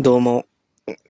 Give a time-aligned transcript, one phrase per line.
[0.00, 0.46] どうも、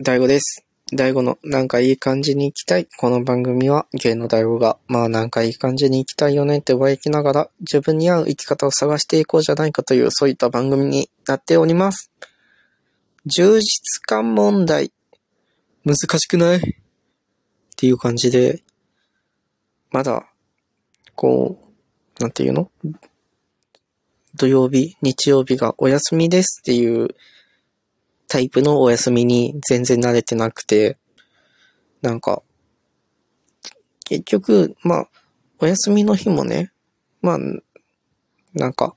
[0.00, 0.64] 大悟です。
[0.94, 2.88] 大悟のなんかいい感じに行きたい。
[2.96, 12.10] この番組は芸の大悟が、まあなんかいい感じに行きたいよねってぼやきながら自分に合う生き方を探していこうじゃないかというそういった番組になっております。
[13.26, 14.90] 充実感問題。
[15.84, 16.56] 難しくない？
[16.56, 16.60] っ
[17.76, 18.62] ていう感じで、
[19.90, 20.26] まだ、
[21.14, 21.58] こ
[22.18, 22.70] う、なんていうの？
[24.34, 27.14] 土曜日、日曜日がお休みですっていう
[28.28, 30.98] タイプのお休みに全然慣れてなくて、
[32.02, 32.42] なんか、
[34.04, 35.08] 結局、まあ、
[35.58, 36.70] お休みの日もね、
[37.22, 37.38] まあ、
[38.54, 38.96] なんか、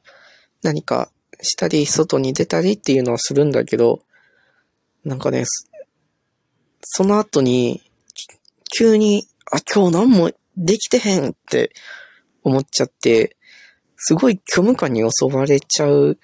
[0.61, 4.01] 何かしたり、外に出たりっていうのはするんだけど、
[5.05, 5.45] なんかね、
[6.81, 7.81] その後に、
[8.77, 11.71] 急に、あ、今日何もできてへんって
[12.43, 13.37] 思っちゃって、
[13.95, 16.17] すごい虚無感に襲われちゃう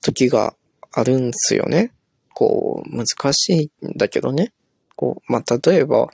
[0.00, 0.54] 時が
[0.96, 1.92] あるんすよね。
[2.32, 4.52] こう、難しいんだけどね。
[4.96, 6.06] こう、まあ、例えば、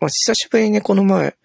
[0.00, 1.36] まあ、久しぶりにね、この前、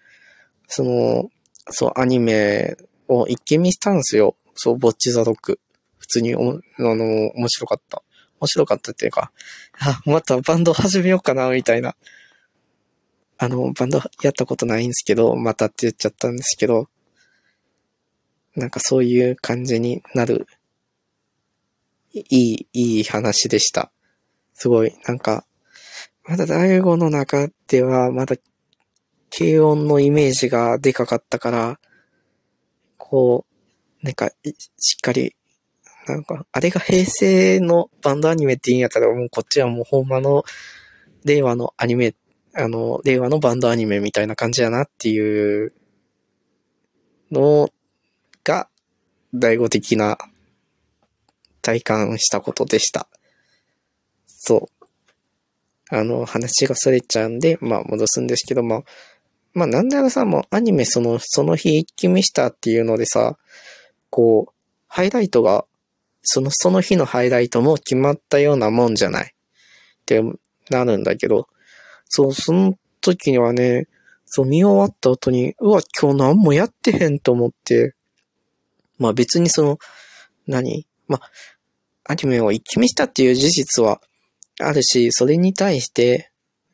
[0.66, 1.30] その、
[1.70, 2.76] そう、アニメ
[3.08, 4.36] を一気見したんですよ。
[4.54, 5.60] そう、ボッチザロック。
[5.98, 8.02] 普通にお、あの、面白かった。
[8.40, 9.30] 面白かったっていうか、
[9.78, 11.94] あ、またバンド始めようかな、みたいな。
[13.38, 16.88] あの、バンドやったことないんですけど、またって言っちゃったんですけど、
[18.56, 20.46] なんかそういう感じになる
[22.12, 23.90] いい、いい話でした。
[24.54, 25.46] すごい、なんか、
[26.24, 28.36] まだ大悟の中では、まだ、
[29.36, 31.80] 軽音のイメージがでかかったから、
[32.98, 33.46] こ
[34.02, 34.30] う、なんか、
[34.78, 35.34] しっかり、
[36.06, 40.44] なんか、あれが平成のバンドアニメって言うんやったら、もうこっちはもうほんまの、
[41.24, 42.14] 令和のアニメ、
[42.54, 45.72] あの、令和のバンドアニメみたいな感じやなっていう
[47.30, 47.70] の
[48.44, 48.68] が、
[49.34, 50.18] 大悟的な
[51.62, 53.08] 体感したことでした。
[54.26, 54.84] そう。
[55.94, 58.84] あの、話がそれちゃうんで、まあ戻すんですけども、
[59.54, 63.38] まあなんならさ、もうアニメその、その日一気見したっていうのでさ、
[64.10, 64.52] こう、
[64.88, 65.64] ハイライトが、
[66.22, 70.22] その、その日のハイライトも決まったようなもんじゃないって
[70.70, 71.48] なるんだけど、
[72.08, 73.86] そう、その時にはね、
[74.24, 77.94] そう見終わった後に、うわ、今日何もやってへんと思って、
[78.98, 79.78] まあ別にその、
[80.46, 80.86] 何？
[81.08, 81.30] まあ、
[82.04, 84.00] アニメを一気見したっていう事実は
[84.60, 86.30] あるし、それに対して、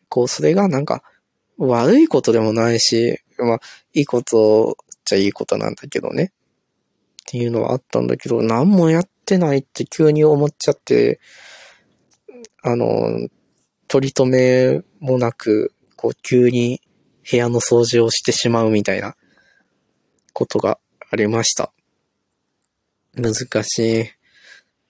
[0.08, 1.02] こう、それがなんか、
[1.58, 3.60] 悪いことでもないし、まあ、
[3.92, 6.24] いいことじゃいいことなんだけどね。
[6.24, 6.30] っ
[7.26, 11.20] ていうのはあったんだけど、何もやってないって急に思っちゃって、
[12.62, 13.28] あの、
[13.86, 16.80] 取り留めもなく、こう、急に
[17.30, 19.16] 部屋の掃除をしてしまうみたいな
[20.32, 20.78] ことが
[21.10, 21.72] ありました。
[23.14, 24.17] 難しい。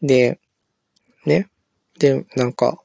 [0.02, 0.38] で、
[1.26, 1.48] ね。
[1.98, 2.80] で、なんか、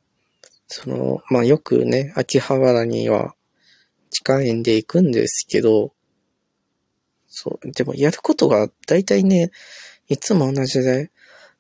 [0.68, 3.36] その、まあ、よくね、秋葉原には
[4.10, 5.94] 近いんで行くんですけど、
[7.28, 9.52] そう、でもやることが大体ね、
[10.08, 11.12] いつも同じで、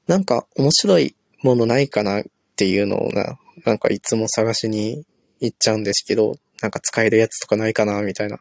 [0.07, 2.23] なんか面白いものないかなっ
[2.55, 5.05] ていうのをな、なんかいつも探しに
[5.39, 8.39] 行っちゃうんですけど、なんか使えるやつとかないかなみたいな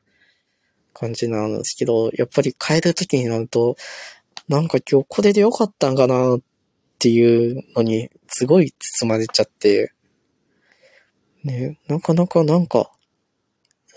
[0.94, 3.76] 感じなんですけど、やっぱり変えるときになると、
[4.48, 6.40] なんか今日これでよかったんかなっ
[7.02, 9.92] っていうのにすごい包まれちゃって、
[11.42, 12.92] ね、なかなかなんか、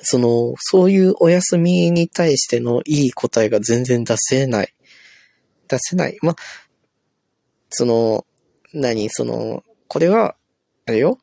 [0.01, 4.73] その、そういうお休みに対してのいい答えが全然出せない。
[5.67, 6.17] 出せない。
[6.23, 6.35] ま、
[7.69, 8.25] その、
[8.73, 10.35] 何、その、これは、
[10.87, 11.19] あれよ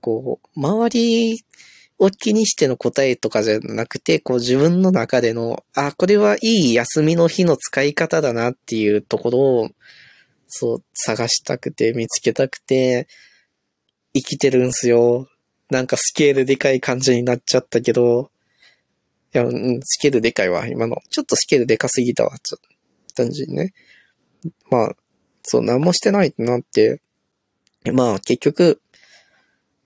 [0.00, 1.44] こう、周り
[1.98, 9.68] を気にしての答えとかじゃなくて、こう自分の中での、あ、これはいい休みの日の使い方だなっていうところを、
[10.48, 13.06] そう、探したくて、見つけたくて、
[14.14, 15.28] 生きてるんすよ。
[15.70, 18.30] なんかスケールでかい感じになっちゃったけど、
[19.34, 20.96] いや、うん、スケールでかいわ、今の。
[21.10, 23.74] ちょっとスケールでかすぎたわ、ちょっと、単純にね。
[24.70, 24.96] まあ、
[25.42, 27.02] そう、何もしてないってなって、
[27.92, 28.80] まあ、結局、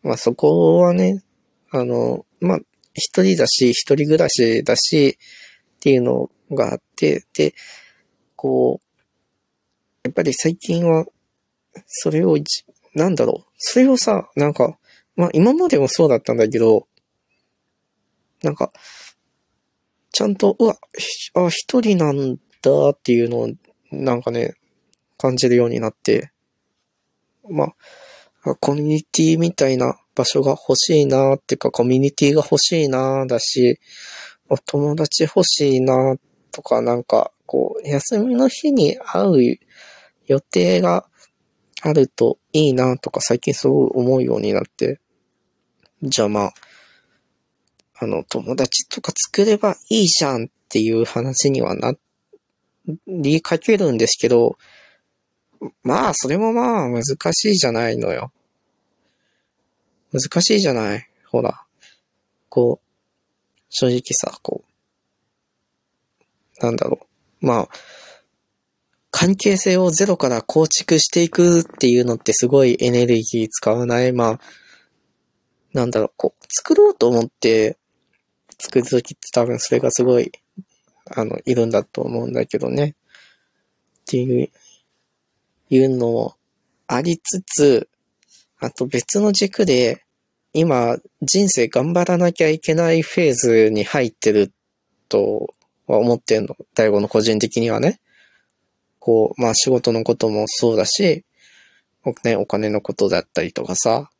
[0.02, 1.22] まあそこはね、
[1.70, 2.58] あの、まあ、
[2.94, 5.18] 一人だし、一人暮らしだし、
[5.76, 7.54] っていうのがあって、で、
[8.36, 8.86] こう、
[10.04, 11.06] やっぱり最近は、
[11.86, 12.64] それを一、
[12.94, 14.76] なんだろう、それをさ、なんか、
[15.14, 16.88] まあ今までもそうだったんだけど、
[18.42, 18.72] なんか、
[20.10, 20.76] ちゃんと、うわ、
[21.34, 23.48] あ、一人なんだっていうのを、
[23.92, 24.54] なんかね、
[25.18, 26.32] 感じるようになって、
[27.48, 27.72] ま
[28.44, 33.78] あ、コミュニティみたいな場所が欲しいなっていうか、コミュニティが欲しいなだし、
[34.48, 36.16] お友達欲しいな
[36.50, 39.58] とか、なんか、こう、休みの日に会う
[40.32, 41.06] 予定が
[41.82, 45.00] あるといいなとか最近すごい思うようになって、
[46.02, 46.54] じゃあまあ、
[48.00, 51.94] あの、友達とか作ればいいじゃんっていう話にはな
[53.06, 54.58] りかけるんですけど、
[55.84, 57.02] まあ、それもまあ、難
[57.32, 58.32] しいじゃないのよ。
[60.12, 61.08] 難しいじゃない？
[61.26, 61.62] ほら。
[62.48, 62.86] こう、
[63.68, 64.64] 正直さ、こ
[66.60, 67.06] う、なんだろ
[67.40, 67.46] う。
[67.46, 67.68] まあ、
[69.22, 74.12] 関係性をゼロから構築していくっていうのってすごいエネルギー使わない？
[74.12, 74.40] まあ、
[75.72, 77.78] なんだろう、こう、作ろうと思って
[78.58, 80.32] 作るときって多分それがすごい、
[81.14, 82.96] あの、いるんだと思うんだけどね。
[84.00, 84.50] っていう、
[85.70, 86.34] いうのも
[86.88, 87.88] ありつつ、
[88.58, 90.04] あと別の軸で、
[90.52, 94.52] 今、人生頑張らなきゃいけないフェーズに入ってる
[95.08, 95.54] と
[95.86, 96.56] は思ってんの。
[96.74, 98.00] 大悟の個人的にはね。
[99.04, 101.24] こう、まあ仕事のこともそうだし、
[102.24, 104.10] ね、お金のことだったりとかさ、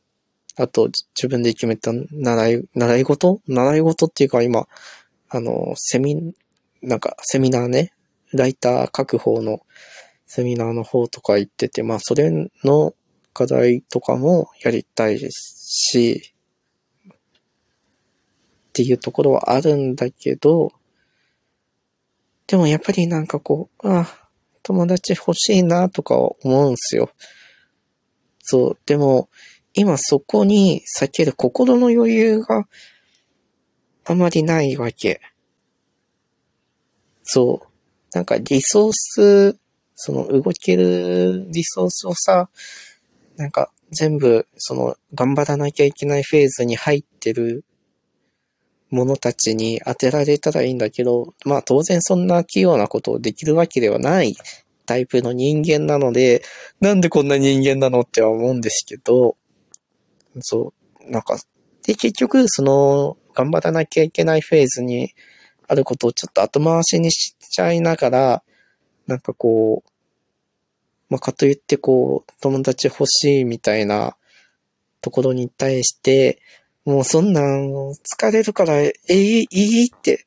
[0.56, 3.40] あと自分で決めた習い、習い事？
[3.46, 4.66] 習い事っていうか今、
[5.28, 6.34] あの、セミ、
[6.82, 7.92] なんかセミナーね、
[8.32, 9.60] ライター各方の
[10.26, 12.30] セミナーの方とか行ってて、まあそれ
[12.64, 12.94] の
[13.32, 16.34] 課題とかもやりたいですし、
[17.08, 17.12] っ
[18.72, 20.72] ていうところはあるんだけど、
[22.48, 24.21] でもやっぱりなんかこう、ああ、
[24.62, 27.10] 友達欲しいなとか思うんすよ。
[28.40, 28.78] そう。
[28.86, 29.28] でも、
[29.74, 32.66] 今そこに避ける心の余裕が
[34.04, 35.20] あまりないわけ。
[37.22, 37.68] そう。
[38.14, 39.56] なんかリソース、
[39.94, 42.50] その動けるリソースをさ、
[43.36, 47.64] なんか全部その頑張らなきゃいけないフェーズに入ってる
[48.92, 54.36] ものたちに当てられたらいいんだけど、まあ当然そんな器用なことをできるわけではない
[54.86, 56.42] タイプの人間なので、
[56.80, 59.36] なんでこんな人間なのっては思うんですけど、
[60.40, 60.72] そ
[61.06, 61.38] う、なんか、
[61.86, 65.14] で、結局、その、頑張らなきゃいけないフェーズに
[65.66, 68.42] あることをちょっと後回しにしちゃいながら、
[69.06, 69.90] なんかこう、
[71.08, 74.16] まあ、かといってこう、友達欲しいみたいな
[75.00, 76.40] ところに対して、
[76.84, 80.26] もうそんなん疲れるから、えいいって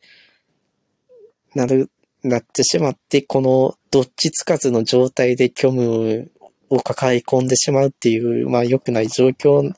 [1.53, 1.89] なる、
[2.23, 6.31] なってしまって、このどっちつかずの状態で虚無
[6.69, 9.73] を抱え込んでしまうっていう、まあ良くない状況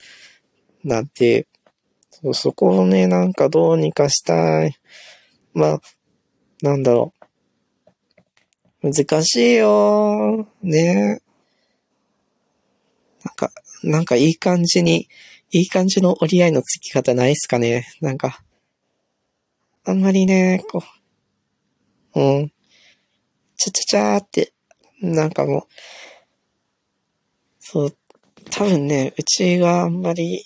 [0.84, 1.48] なんで、
[2.10, 4.76] そそこをね、なんかどうにかしたい。
[5.54, 5.82] まあ、
[6.62, 7.14] なんだろ
[8.84, 8.92] う。
[8.92, 11.20] 難しいよね
[13.24, 13.52] なんか、
[13.84, 15.10] なんかいい感じに、
[15.52, 18.42] いい感じの折り合いのつき方ないっすかねなんか、
[19.86, 20.84] あんまりね、こ
[22.16, 22.52] う、うん。
[23.56, 24.54] ちゃちゃちゃーって、
[25.02, 25.64] なんかもう、
[27.60, 27.98] そう、
[28.50, 30.44] 多分ね、うちがあんまり、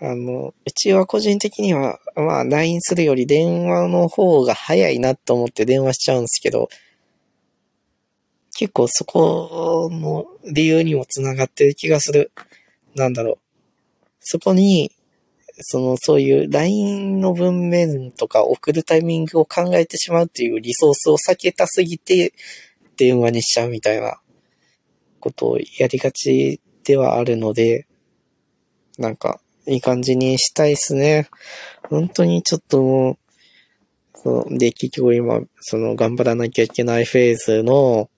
[0.00, 6.68] あの、うちは個人的には、まあ、LINE するより電話の方が早いなと思って電話しちゃうんですけど、
[8.54, 12.32] 結構そこの理由にもつながってる気がする。
[12.94, 13.41] なんだろう。
[14.22, 14.92] そこに、
[15.60, 22.32] その、そういう LINE の文面とか送るタイミングを考えてしまうっていうリソースを避けたすぎて、
[22.96, 24.20] 電話にしちゃうみたいな
[25.20, 27.86] ことをやりがちではあるので、
[28.98, 31.28] なんか、いい感じにしたいっすね。
[31.88, 33.18] 本当にちょっともう、
[34.14, 38.08] そう、で、結局今、その、頑張らなきゃいけないフェーズの、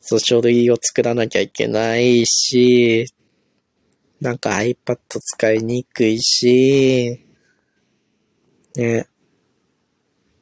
[0.00, 3.06] そう、書類を作らなきゃいけないし、
[4.22, 7.26] なんか iPad 使いにくいし、
[8.76, 9.08] ね。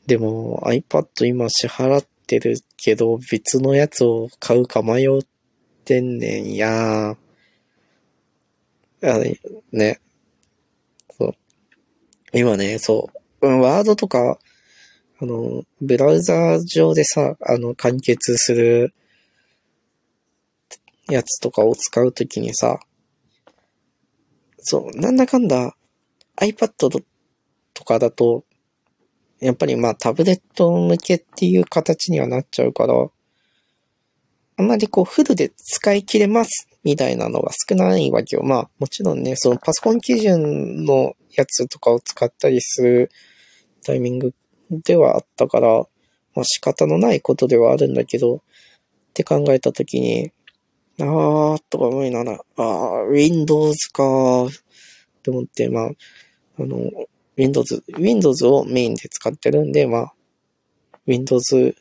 [0.07, 5.23] でも iPad 今支払ってるけど別のやつを買うか迷っ
[5.87, 7.13] てんねんや。
[7.13, 7.17] あ
[9.73, 9.99] ね。
[11.19, 11.35] そう。
[12.35, 13.09] 今ね、そ
[13.41, 13.47] う。
[13.47, 14.39] ワードとか、
[15.23, 18.93] あの、ブラウザー上でさ、あの、完結する
[21.09, 22.79] やつとかを使うときにさ、
[24.63, 25.75] そう、なんだかんだ
[26.37, 27.03] iPad
[27.75, 28.45] とかだと、
[29.41, 32.95] やっぱりまあタブレット向けっていう形にはなっちゃうから、
[34.57, 38.43] あんまりこうフルで使い切れますみたいなのが少ないわけよ。
[38.43, 43.11] まあもちろんね、そのパソコン基準のやつとかを使ったりする
[43.85, 44.35] タイミング
[44.71, 45.69] ではあったから、
[46.35, 48.41] まあ仕方のないことではあるんだけど、っ
[49.15, 50.31] て考えたときに、
[51.01, 54.53] あーとか思いながら、あー、Windows かーっ
[55.23, 55.91] て思って、まあ、
[56.59, 56.91] あの、
[57.37, 60.15] Windows、Windows をメインで使ってるんで、まあ、
[61.07, 61.75] Windows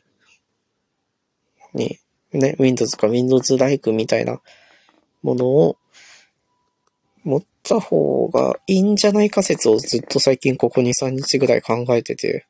[1.74, 1.98] に、
[2.32, 4.40] ね、Windows か Windows Like みたいな
[5.22, 5.76] ものを
[7.24, 12.46] 持った方がいいんじゃないか説をずっと最近ここ2、3日ぐらい考えてて。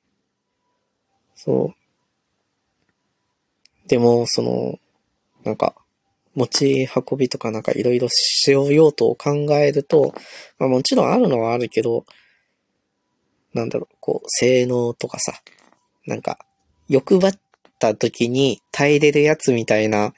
[1.35, 3.89] そう。
[3.89, 4.79] でも、その、
[5.43, 5.75] なんか、
[6.35, 10.15] 持ち運びとかなんかいろいろ使用用途を考えると、
[10.59, 12.05] まあもちろんあるのはあるけど、
[13.53, 15.33] なんだろう、こう、性能とかさ、
[16.07, 16.39] なんか、
[16.89, 17.41] 欲張っ
[17.79, 20.15] た時に耐えれるやつみたいな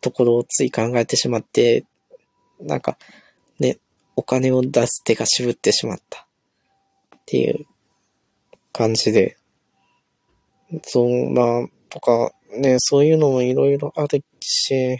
[0.00, 1.84] ところをつい考えてしまって、
[2.60, 2.98] なんか、
[3.58, 3.78] ね、
[4.16, 6.26] お金を出す手が渋ってしまった。
[7.16, 7.66] っていう
[8.72, 9.36] 感じで。
[10.82, 14.98] そう、まあ、とか、ね、そういうのもいろいろあるし、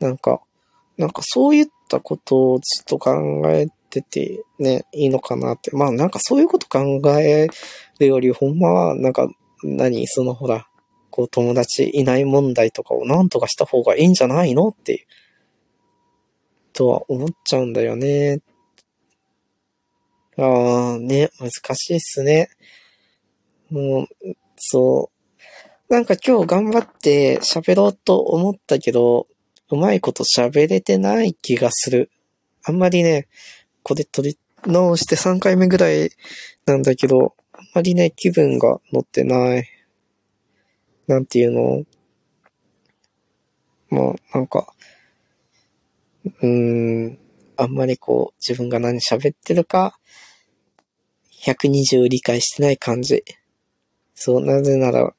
[0.00, 0.40] なんか、
[0.96, 5.70] なんかそういったことをずっと考えててね、いいのかなって。
[5.76, 7.48] まあなんかそういうこと考え
[7.98, 9.28] るより、ほんまは、なんか、
[9.62, 10.66] 何そのほら、
[11.10, 15.06] こう友達いない問題とかをなんとかした方がいいんじゃないのっていう、
[16.72, 18.40] とは思っちゃうんだよね。
[20.36, 22.50] ああ、ね、難しいっすね。
[23.70, 24.06] もう、
[24.56, 25.10] そ
[25.90, 25.92] う。
[25.92, 29.26] なんか今日頑張って喋ろうと思ったけど、
[29.70, 32.10] うまいこと喋れてない気がする。
[32.64, 33.28] あんまりね、
[33.82, 36.10] これ取り直して3回目ぐらい
[36.66, 39.68] なんだけど、あんまりね、気分が乗ってない。
[41.06, 41.84] なんていうの？
[43.90, 44.74] まあ、なんか、
[46.24, 47.18] うーん、
[47.56, 49.98] あんまりこう、自分が何喋ってるか、
[51.42, 53.24] 120理解してない感じ。
[54.14, 55.14] そう、なぜなら、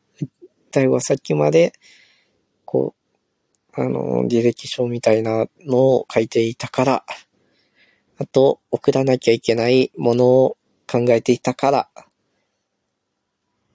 [0.71, 1.73] 大悟はさっきまで、
[3.79, 7.05] あの、履歴書みたいなのを書いていたから、
[8.17, 11.89] あと、送らなきゃいけないものを考えていたから、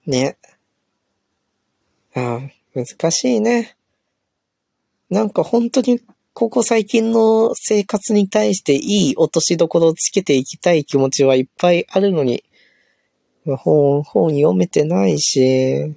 [0.07, 0.37] ね。
[2.15, 2.41] ああ、
[2.75, 3.77] 難しいね。
[5.09, 6.01] なんか本当に
[6.35, 12.45] ここ最近の生活に対していい落としどころをつけていきたい気持ちはいっぱいあるのに、
[13.47, 15.97] 本、本読めてないし、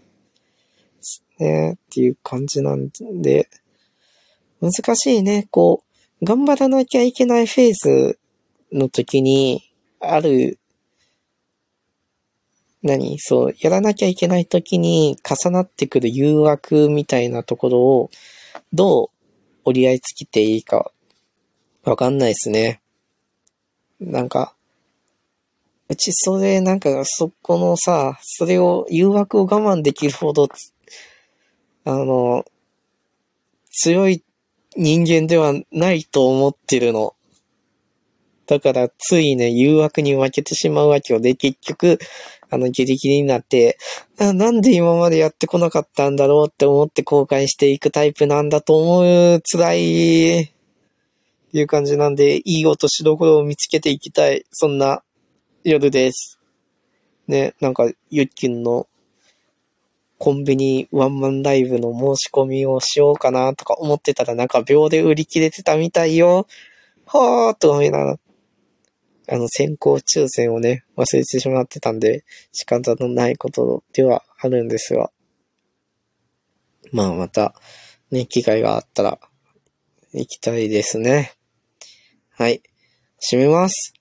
[1.40, 3.50] ね、っていう感じなんで、
[4.62, 5.48] 難しいね。
[5.52, 5.84] こ
[6.22, 8.20] う、頑張らなきゃいけないフェーズ
[8.72, 10.60] の時に、ある、
[12.84, 13.18] 何？
[13.20, 18.12] そう、やらなきゃいけない時に重なってくる誘惑みたいなところを、
[18.74, 19.10] どう
[19.66, 20.92] 折り合いつけていいか、
[21.84, 22.82] わかんないですね。
[24.00, 24.56] なんか、
[25.90, 30.48] うちそれ、なんか、そこのさ、それを、誘惑を我慢できるほど、
[31.86, 32.46] あの、
[33.72, 34.24] 強い
[34.78, 37.16] 人間ではないと思ってるの。
[38.46, 41.20] だから、ついね、誘惑に負けてしまうわけよ。
[41.20, 42.00] で、結局、
[42.50, 43.78] あの、ギリギリになって、
[44.18, 49.42] なんで今までやってこなかったんだろうって思って後悔していくタイプなんだと思う。
[49.42, 50.42] 辛い。
[50.44, 50.50] っ
[51.52, 54.46] ていう感じなんで、いい落としどころを見つけていきたい。
[54.52, 55.02] そんな
[55.64, 56.40] 夜です。
[57.28, 58.88] ね、なんか、ゆっきんの
[60.20, 66.48] コンビニワンマンライブの申し込みをしようかなとか思ってたらなんか秒で売り切れてたみたいよ。
[67.06, 68.20] はーっと思いながら。
[69.30, 75.12] あの、先行抽選をね、忘れてしまってたんで、仕方のないことではあるんですが。
[76.92, 77.54] まあ、また、
[78.10, 79.20] ね、機会があったら、
[80.14, 81.34] 行きたいですね。
[82.30, 82.62] はい。
[83.22, 83.94] 締めます。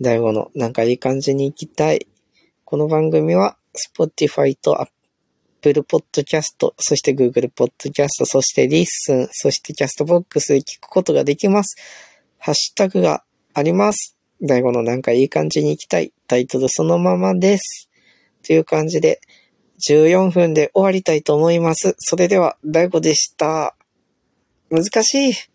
[0.00, 2.06] 大悟のなんかいい感じに行きたい。
[2.64, 3.58] この番組は、
[3.98, 5.01] Spotify と Apple
[5.70, 11.76] Podcast、そして Google Podcast、そして Listen、そして Castbox で聞くことができます。
[12.38, 14.16] ハッシュタグがあります。
[14.42, 16.12] 第5のなんかいい感じに行きたい。
[16.26, 17.88] タイトルそのままです。
[18.44, 19.20] という感じで、
[19.88, 21.94] 14分で終わりたいと思います。
[21.98, 23.76] それでは、第5でした。
[24.70, 25.51] 難しい。